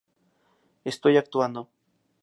[0.91, 1.61] Estoy actuando.